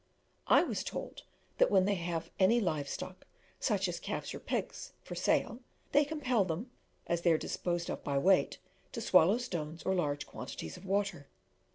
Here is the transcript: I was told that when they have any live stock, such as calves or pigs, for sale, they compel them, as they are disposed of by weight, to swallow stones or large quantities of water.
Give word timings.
I 0.47 0.63
was 0.63 0.83
told 0.83 1.21
that 1.59 1.69
when 1.69 1.85
they 1.85 1.93
have 1.93 2.31
any 2.39 2.59
live 2.59 2.89
stock, 2.89 3.27
such 3.59 3.87
as 3.87 3.99
calves 3.99 4.33
or 4.33 4.39
pigs, 4.39 4.93
for 5.03 5.13
sale, 5.13 5.59
they 5.91 6.05
compel 6.05 6.43
them, 6.43 6.71
as 7.05 7.21
they 7.21 7.31
are 7.31 7.37
disposed 7.37 7.87
of 7.87 8.03
by 8.03 8.17
weight, 8.17 8.57
to 8.93 8.99
swallow 9.01 9.37
stones 9.37 9.83
or 9.83 9.93
large 9.93 10.25
quantities 10.25 10.75
of 10.75 10.87
water. 10.87 11.27